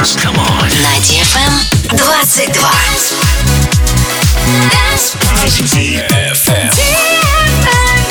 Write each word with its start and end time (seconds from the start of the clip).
dance. 0.00 0.16
Come 0.16 0.38
on. 0.38 0.68
На 0.82 0.96
DFM 1.04 1.52
22. 1.96 2.52
DFM. 5.66 6.70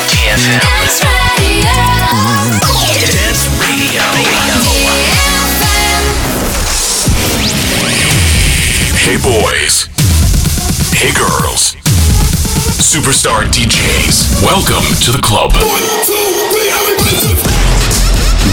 DFM. 0.06 0.60
Dance 3.06 3.44
Radio. 3.60 4.02
Hey 8.94 9.16
boys. 9.16 9.88
Hey 10.92 11.12
girls. 11.12 11.74
Superstar 12.78 13.44
DJs. 13.50 14.42
Welcome 14.42 14.86
to 15.04 15.10
the 15.12 15.20
club. 15.22 15.52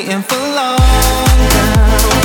waiting 0.00 0.22
for 0.22 0.36
long. 0.36 2.19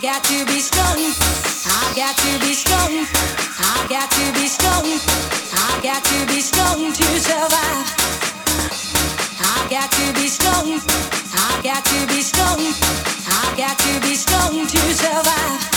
got 0.00 0.24
to 0.24 0.46
be 0.46 0.60
strong. 0.60 0.96
I 0.96 1.92
got 1.94 2.16
to 2.16 2.38
be 2.40 2.54
strong. 2.54 3.04
I 3.58 3.86
got 3.88 4.10
to 4.10 4.32
be 4.32 4.46
strong. 4.48 4.86
I 5.52 5.80
got 5.82 6.02
to 6.04 6.26
be 6.26 6.40
strong 6.40 6.92
to 6.92 7.04
survive. 7.20 7.86
I 9.40 9.66
got 9.68 9.90
to 9.92 10.12
be 10.14 10.28
strong. 10.28 10.80
I 11.34 11.60
got 11.62 11.84
to 11.84 12.06
be 12.06 12.22
strong. 12.22 12.60
I 13.28 13.54
got 13.56 13.78
to 13.78 14.00
be 14.00 14.14
strong 14.14 14.66
to 14.66 14.94
survive. 14.94 15.69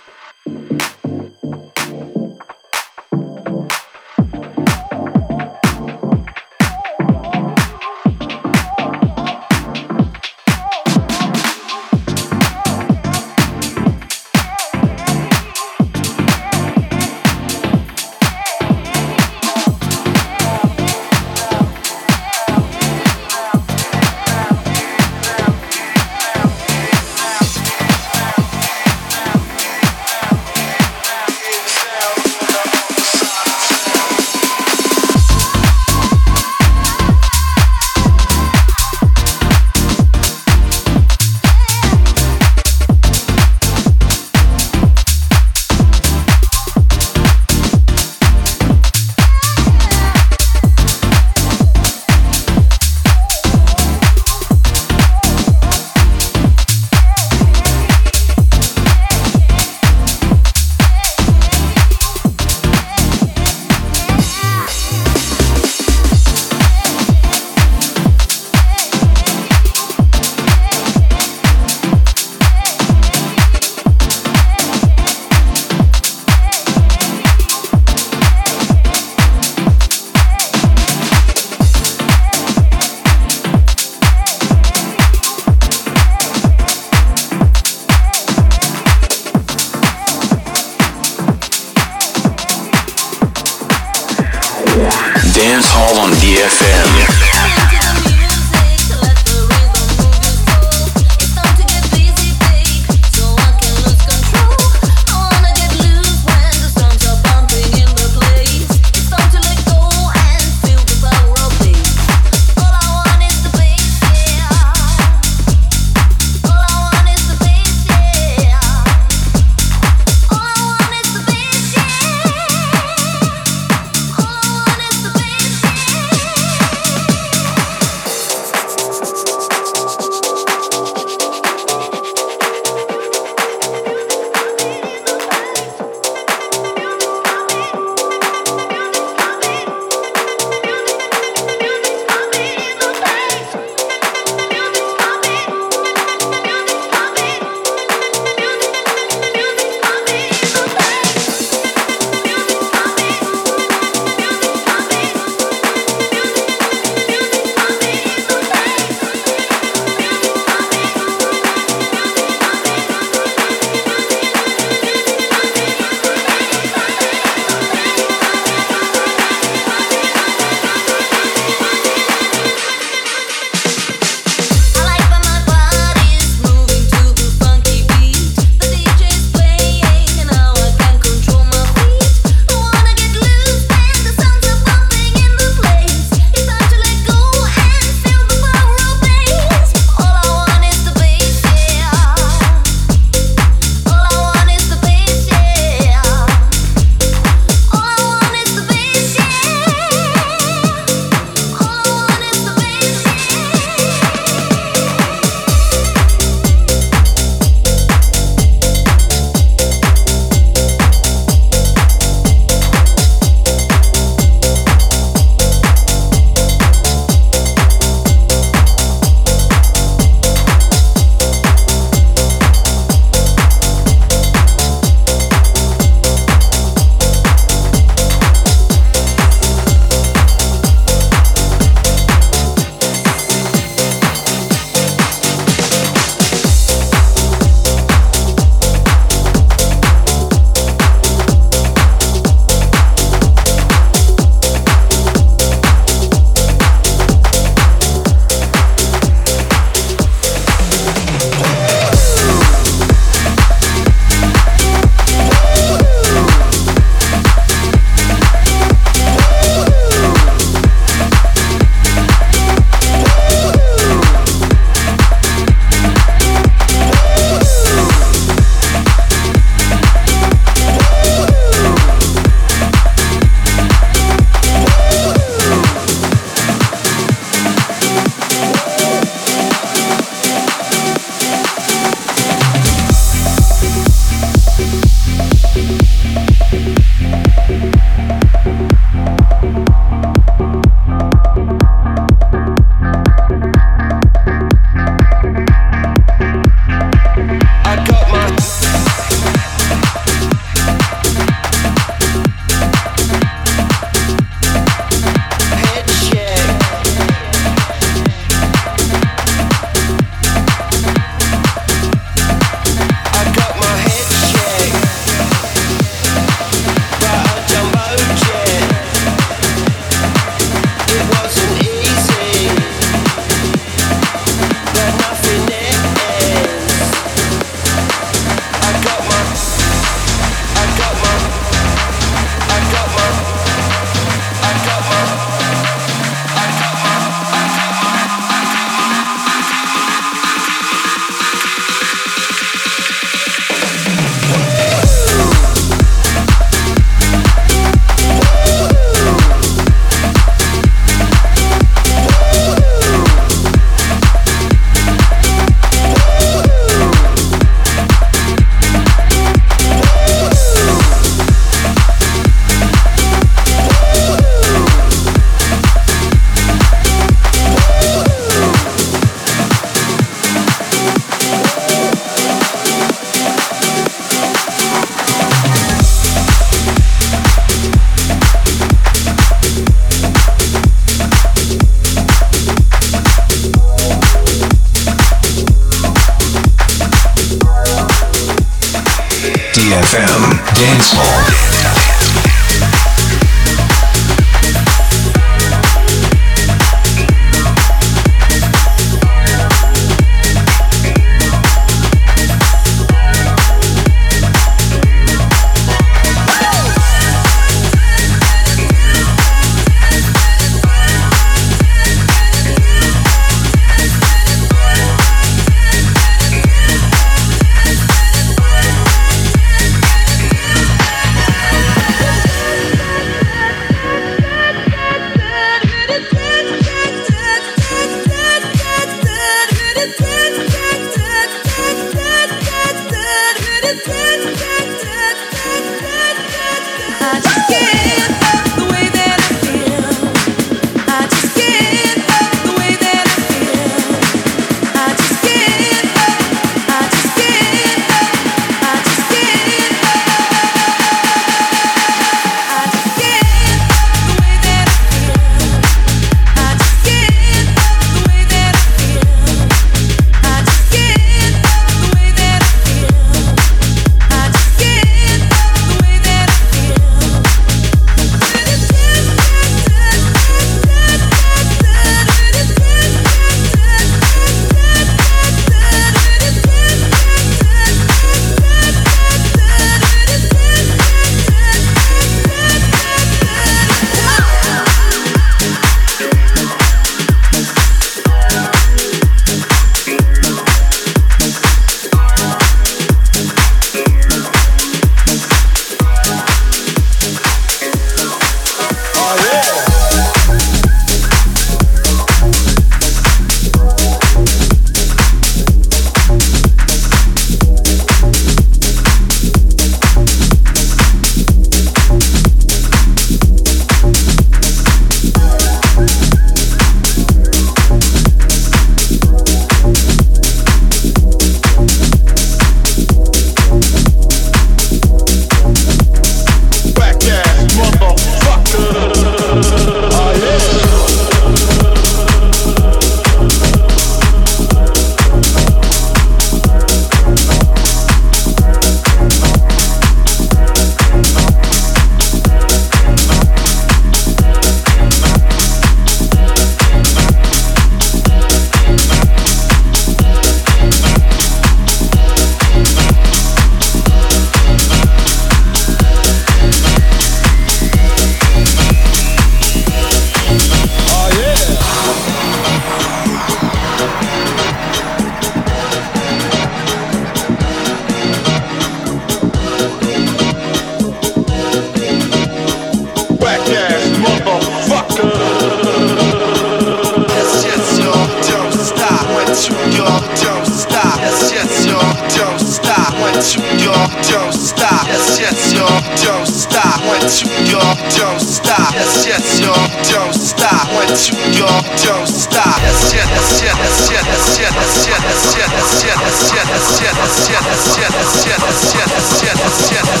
Once 583.20 583.36
you 583.36 583.68
don't 584.08 584.32
stop. 584.32 584.88
Yes, 584.88 585.20
yes, 585.20 585.52
you 585.52 585.60
don't 586.08 586.24
stop. 586.24 586.80
Once 586.88 587.20
you 587.20 587.60
don't 587.60 588.18
stop. 588.18 588.72
Yes, 588.72 589.04
yes, 589.04 589.40
you 589.44 589.52
don't 589.92 590.14
stop. 590.14 590.64
Once 590.72 591.12
you 591.12 591.20
don't 591.36 592.08
stop. 592.08 592.56
Yes, 592.64 592.96
yes, 592.96 593.44
yes, 593.44 593.92
yes, 593.92 594.40
yes, 594.40 594.40
yes, 594.40 594.56
yes, 594.88 595.04
yes, 595.36 595.52
yes, 595.52 595.84
yes, 595.84 596.00
yes, 596.00 596.96
yes, 597.20 597.52
yes, 597.60 598.08
yes, 598.24 598.48
yes, 598.72 599.44
yes, 599.44 599.60
yes, 599.60 599.68
yes, 599.68 600.00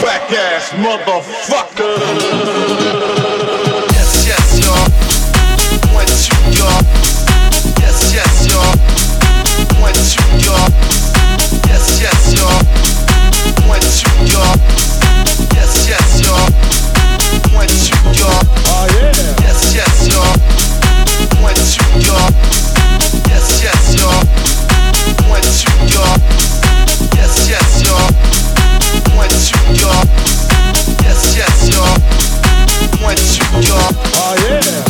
Back 0.00 0.32
ass 0.32 0.72
motherfucker. 0.80 2.63
Oh 34.26 34.34
yeah. 34.48 34.83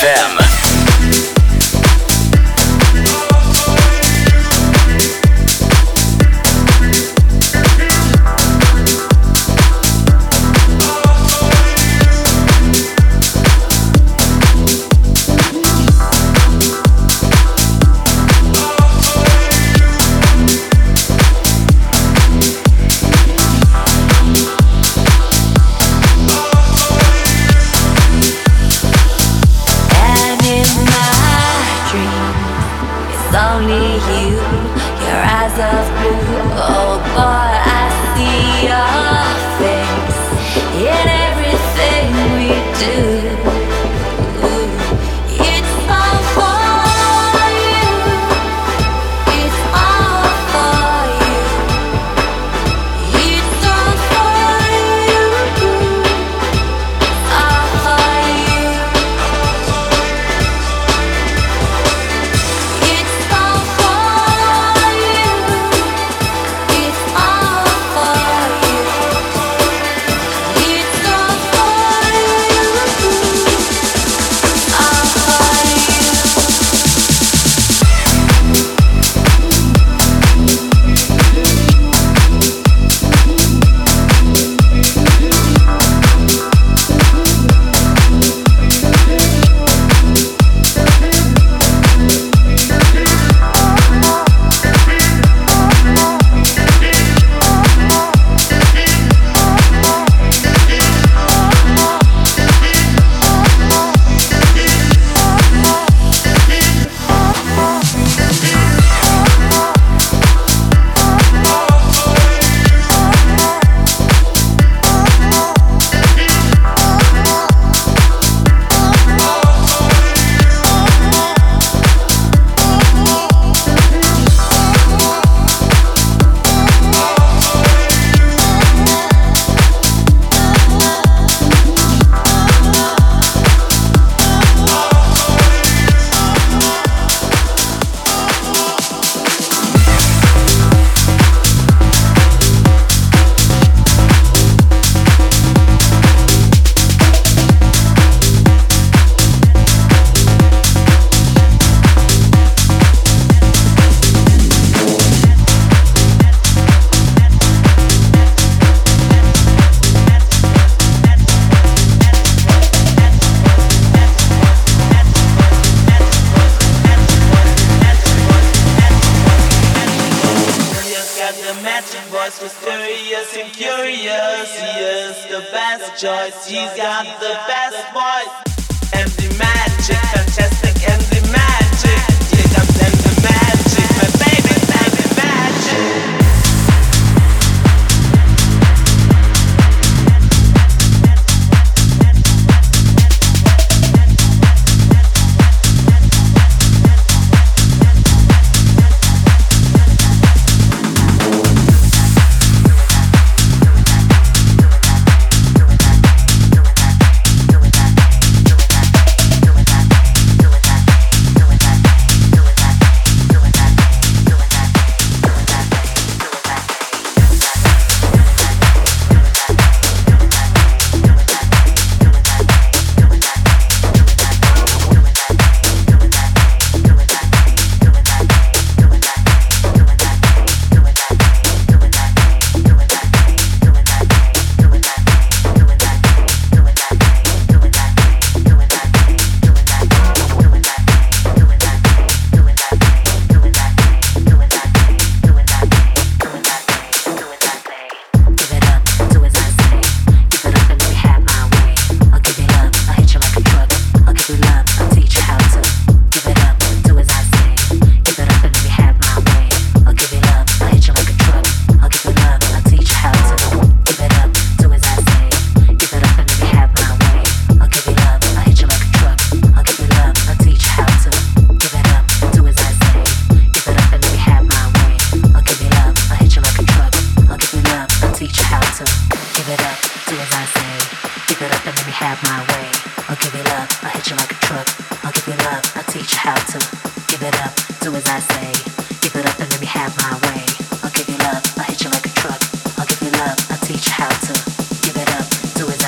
DFM. 0.00 0.39